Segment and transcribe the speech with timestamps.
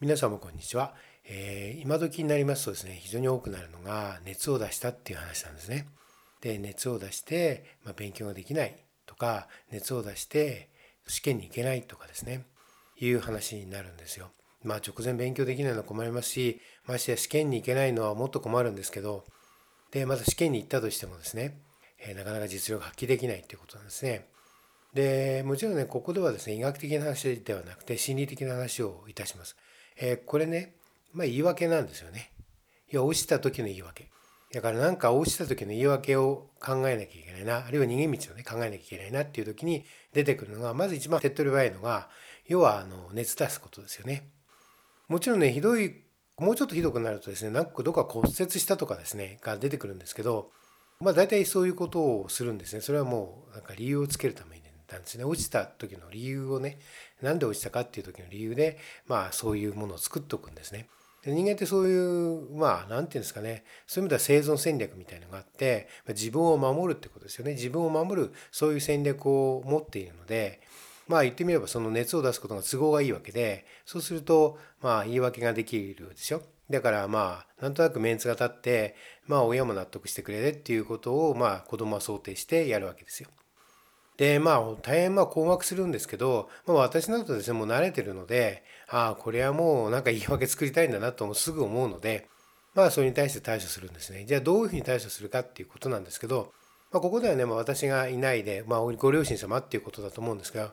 [0.00, 0.94] 皆様こんにちは、
[1.24, 5.88] えー、今時になりますとですね非常に多くなるのが熱を出したっていう話なんですね。
[6.40, 8.76] で熱を出して、まあ、勉強ができない
[9.06, 10.68] とか熱を出して
[11.08, 12.44] 試験に行けないとかですね
[13.00, 14.30] いう話になるんですよ。
[14.62, 19.24] まあ直前勉強できないのは困りますしましてや試験に行けないのはもっと困るんですけど
[19.90, 21.58] でまた試験に行ったとしてもですね、
[21.98, 24.28] えー、なかなか実力発揮できないということなんですね。
[24.94, 29.56] でもちろんねここではですね医学的な話ではなくて心理的な話をいたします。
[30.00, 30.74] えー、これね、
[31.12, 32.30] まあ、言い訳なんですよね。
[32.90, 34.08] いや落ちた時の言い訳。
[34.52, 39.84] だから何か落ちた時の言い訳を考えなきゃいけないなあるいは逃げ道をね考えなきゃいけないなっていう時に
[40.14, 42.08] 出てくるのがまず一番手っ取り早いのが
[42.46, 44.30] 要はあの熱出すことですよね。
[45.08, 46.02] もちろんねひどい
[46.38, 50.50] もうちょっとひどくなるとですねなんかどこか骨折したとかですねが出てくるんですけど
[51.00, 56.78] まあ大体そういうことをするんですねそれはもうなんか理由をつけるためになんですね落ちた時の理由をね
[57.22, 60.88] なんで落ちたかっていう時の理由でまあそういうものを作っておくんですね。
[61.24, 70.60] で人間ってそういうまあ何て言うんですかねそういう意味では生存戦略みたいのがあって自分を守るってことですよね自分を守るそういう戦略を持っているので
[71.08, 76.42] まあ言ってみればその熱を出すことが都合がいいわけでそうするとまあ言い訳ができるでしょ。
[76.70, 78.94] だからまあなんとなくメンツが立って
[79.26, 83.30] まあ親も納得してくれるっていうことをまあ子供は想定してやるわけですよ。
[84.18, 92.28] でまあ大変まあ困惑するんですけど、まあ、私などですねもう慣れてるのでああこれはもうなんか言い訳作りたいんだなとすぐ思うので
[92.74, 94.24] まあそれに対して対処するんですね。
[94.24, 96.52] じゃあどういうふうに対処するかっていうことなんですけど、
[96.92, 100.72] まあ、ここではね、まあ、私がいないで、まあ、ご両親様っていうことだと思うんですが、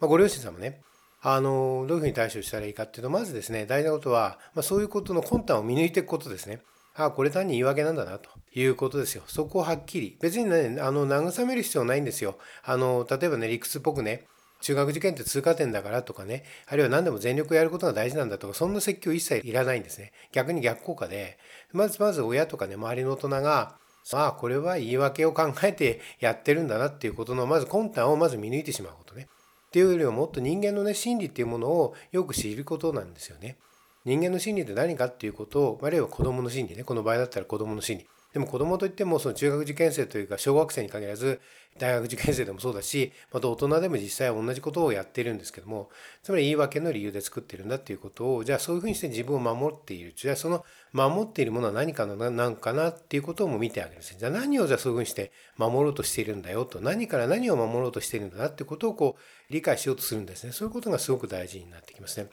[0.00, 0.80] まあ、ご両親様ね
[1.22, 6.60] あのどういうふうに対処したらいいかっていうとまずですね大事なことは、まあ、そういうことの魂胆を見抜いていくことですね。
[7.06, 9.22] あこれ単に言い訳なんだなということですよ。
[9.26, 10.18] そこをはっきり。
[10.20, 12.38] 別にね、あの、慰める必要ないんですよ。
[12.62, 14.26] あの、例えばね、理屈っぽくね、
[14.60, 20.12] 中学受験って通過点だからとかね、あるいは何でも全力をやることが大事なんだとか、そんな説教一切いらないんですね。
[20.32, 21.38] 逆に逆効果で、
[21.72, 23.76] まずまず親とかね、周りの大人が、
[24.12, 29.28] ああ、これは言い訳を考えてやってるんだなっていうことの、まず魂胆をまず見抜いてしまうことね。
[29.68, 33.56] っていうよりはもっと人間のね、心理っていうものをよく知ることなんですよね。
[34.04, 38.06] 人間の心理って何かっていうことを、あるいは子供の心理ねこの場合だったら子供の心理。
[38.32, 41.40] でも子供といってもその中学受験生というか小学生に限らず
[41.78, 45.90] 大学受験生でもそうだしまた大人でも実際は同じことをやってるんですけども
[46.22, 50.12] つまり言い訳の理由で作ってるんだっていうことをじゃあそういうふうにして自分を守っている。
[50.14, 56.80] じゃあその守っているものは何かの何かなっていうことも見てあげるんですじゃあ何をじゃあそういうふうにして守ろうとしているんだよと。
[56.80, 60.52] 何から何を守ろうとしているんだなっていうことをこう理解しようとするんですね。
[60.52, 62.30] そういうことがすごく大事になってきますね。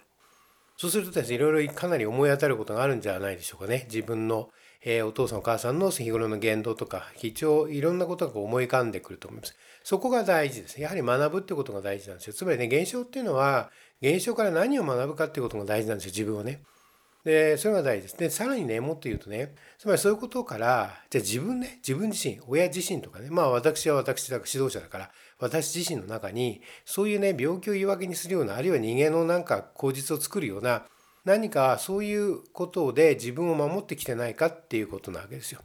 [0.78, 3.88] そうするとですね、いろいろかなり思い当たることがあるんじゃないでしょうかね。
[3.90, 4.52] 自分の、
[4.86, 9.56] えー、お父さんお母さんの日頃の言動とか、非常いろんなことが思い浮かんでくると思います。
[9.84, 10.80] そこが大事です。
[10.80, 12.34] やはり学ぶってことが大事なんですよ。
[12.34, 13.72] つまりね、現象っていうのは、
[14.04, 16.62] 現象から何を学ぶかっていうことが大事なんですよ、自分をね。
[17.28, 18.18] で、それが大事です。
[18.18, 30.86] で、さらにね、もっと言うとね、つまりそういうことから、じゃあ自分ね、自分自身、親自身とかね、まあ私は私だ指導者だから、私自身の中に、そういうね、病気を言い訳にするような、あるいは人間のなんか口実を作るような、
[31.26, 35.60] 何かそういうことで自分を守ってきてないかっていうことなわけですよ。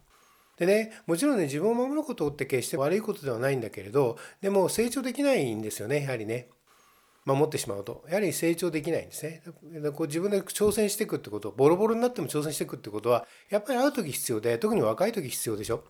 [0.57, 6.49] でね、もちろんね、自分を守ることって決して悪いことではないんだけれど、でも成長できないんですよね、やはりね。
[7.25, 8.03] 守ってしまうと。
[8.07, 9.41] やはり成長できないんですね。
[9.95, 15.83] こう自分で挑戦していくってこと、ボロボロになっても挑戦していくってことは、やっぱり会う時必要で、特に若い時必要でしょ。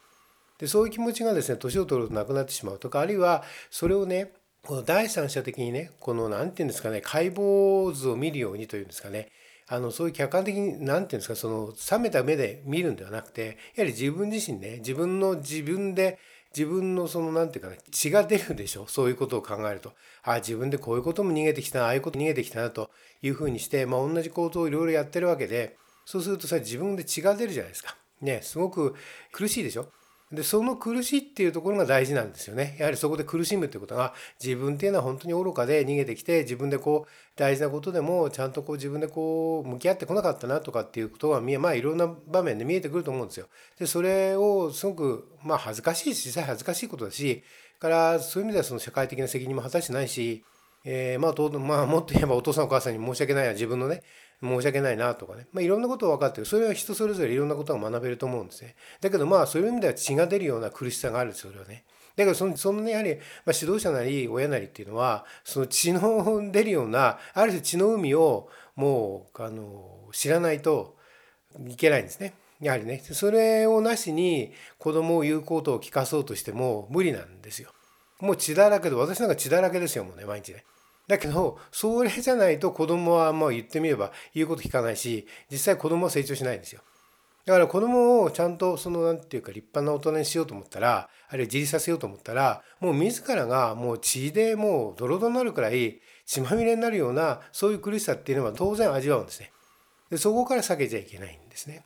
[0.60, 4.34] で、そういう気持ちがですね、年を取るとなくなってしまうとか、あるいはそれをね、
[4.64, 9.30] この第三者的にね、この何て言うんですかね、解剖図を見るようにというんですかね、
[9.68, 16.20] あのそういう客観的に何て言うんですかその冷めた目で見るんではなくてやはり自分自身ね自分の自分で
[16.56, 18.86] 自分のその何て言うかな血が出るでしょ？
[18.88, 19.94] そういうことを考えると。
[20.24, 22.92] ああ自分でこういうことも逃げてきたなああいうこと逃げてきたなと
[23.22, 27.96] いうふうにして、まあ、同じ行動をいろいろやってるわけでそうするとさ自分で血が出るじゃないですか。
[28.22, 28.96] ねすごく
[29.32, 29.88] 苦しいでしょ？
[30.34, 32.76] でその苦しいっていうところが大事なんですよね。
[32.80, 34.14] やはりそこで苦しむってことが
[34.44, 43.48] 自分っていうのは本当に愚かで逃げてきて自分でこう大事なことでもちゃんとこう自分でこう向き合ってこなかったなとかっていうことが見えまあいろんな場面で見えてくると思うんですよ。
[43.78, 47.44] でそれをすごくまあ恥ずかしいし実際恥ずかしいことだし
[47.80, 50.44] からそういう意味ではその社会的な責任も果たしてないし
[50.86, 54.04] えー、まあ、まあ、もっと言えばお父さんお母さんに申し訳ないな自分のね
[54.44, 61.86] 申し訳ないなとかね、まあ、いろんなことを分かってるそれは人それぞれいろんなことが学べると思うんですねだけどまあそういう意味では血が出るような苦しさがあるそれはね
[62.16, 70.96] だけどそのそのねやはり、まあ、指導者なり親なりっていうのはその血の出るようなある種血の海をもうあの知らないと
[71.68, 72.34] いけないんですね。
[72.60, 77.72] やはりねそれをなしに子供を言うことを聞かそうとしても無理なんですよ。
[78.20, 80.64] もう血だらけで私なんか血だらけですよもうね毎日ね。
[81.08, 86.82] だけどそれじゃないと子供はまあ言ってみれば言うこと聞かないし実際子供は成長しないんですよ。
[87.46, 99.52] だから子供をちゃんとその何て言うか立派な大人にしようと思ったらあるいは自立させようと思ったらもう自らがもう血でもうドロドロになるくらい血まみれになるようなそういう苦しさっていうのは当然味わうんですね。
[100.10, 101.86] でそこから避けちゃいけないんですね。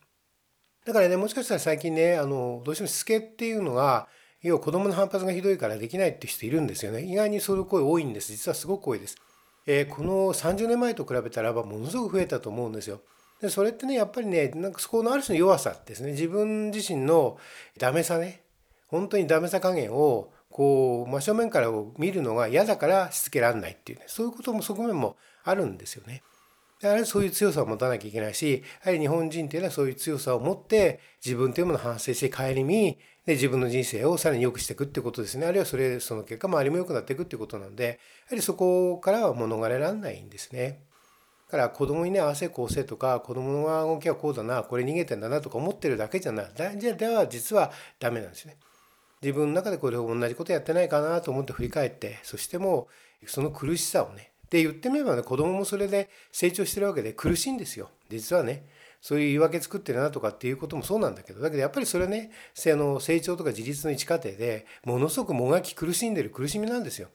[0.86, 4.08] だからねもしかしたら最近ねあのどうしてもしつけっていうのが
[4.42, 7.02] 要は子供の反発がひどいからできないって人いるんですよね。
[7.04, 8.32] 意外にそういう声多いんです。
[8.32, 9.18] 実はすごく多いです。
[9.66, 13.02] えー、この30年前と比べたらばものすごく増えたと思うんですよ。
[13.42, 17.38] でそれってねやっぱりねなんかそこのある種の弱さですね自分自身の
[17.78, 18.42] ダメさね
[18.88, 21.68] 本当にダメさ加減をこう真正面から
[21.98, 26.24] 見るのが嫌だからしつけられないっていうねそういうことも側面もあるんですよね。
[26.82, 37.92] だからそういう強さを持たなきゃいけないしやはり日本人っていうのはそういう強さを持って自分というものを反省して顧みで自分の人生をさらに良くしていくってことですねあるいはそれその結果周りも良くなっていくってことなんでや
[38.30, 40.82] はりそこからはもう逃れられないんですね。
[41.48, 48.58] だから子供にね合わせこうせとか子供の動きはこうだなこれ逃げてんだなとか思ってるだけじゃないじゃでは実はダメなんですね。
[49.22, 52.88] 自分の中でこれを同じことやってないかなと思って振り返ってそしても
[53.24, 58.66] うその苦しさをねで言ってみればね子供もそれで成長してるわけで苦しいんですよ実はね
[59.02, 62.32] そういう言い訳作ってるなとかっていうこともそうなんだけどだけどやっぱりそれはね
[62.66, 67.10] の成長とか自立の一過程でものすごくもがき苦しんでる苦しみなんですよ。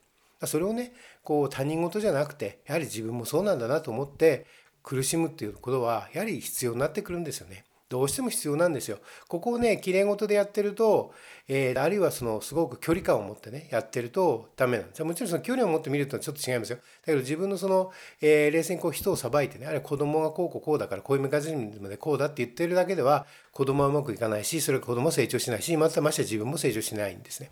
[0.45, 0.93] それをね
[1.23, 4.47] こう他人事じゃなくてやはり自分もそうなんだなと思って
[4.83, 7.65] 苦しむっていうことはやはり必要になってくるんですよね。
[7.93, 9.01] どうしても必要なんですよ。
[9.29, 11.13] ここをねきれい事でやってると、
[11.47, 16.77] えー、あるいはそのすごく距離感を持ってねやってるとダメなんですもちろんその距離を持ってみるとちょっと違いますよ。
[16.77, 17.93] だけど自分のその、
[18.23, 27.51] えー、冷静にこう人をさばいてねあれ子供がこうこうこうだからこういうメカニズムでこうだって言ってるだけでは子供はうまくいかないしそれ子供は成長しないしまたましては自分も成長しないんですね。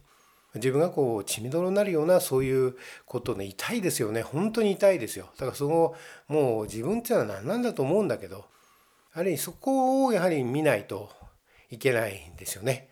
[0.55, 2.75] 自分がこう血みどろになるようなそういう
[3.07, 5.95] ことね痛いですよね本当に痛いですよだからその
[6.27, 8.47] もう自分っていうのは何なんだと思うんだけど
[9.13, 11.11] あるいはそこをやはり見ないと
[11.71, 12.89] いけないんですよね。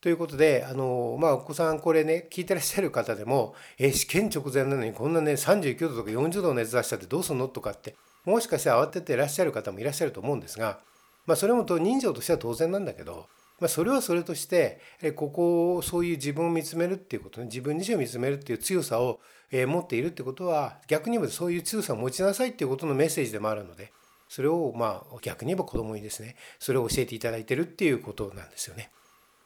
[0.00, 7.96] ということであのまあお子さんこれね聞いてらっしゃる方でも「え試験直前なのにこんなね39度とか40度の熱出したってどうすんの?」とかって
[8.26, 10.80] もしかして慌ててらっしゃる方もいらっしゃると思うんですが、
[11.24, 13.28] まあ、それも人情としては当然なんだけど、
[13.60, 14.78] まあ、それはそれとして
[15.16, 19.20] ここをそういう自分を見つめるっていうことね自分自身を見つめるっていう強さを
[19.50, 23.90] 持っているってことは逆に言えばそういう強さを持ちなさいっていうことのメッセージでもあるので。
[24.28, 28.90] それをまあ逆に言えば子供にですねそれを教えていただいてるっていうことなんですよね。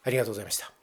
[0.02, 0.77] ありがとうございました。